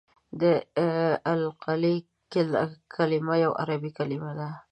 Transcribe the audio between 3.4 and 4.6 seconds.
یوه عربي کلمه ده.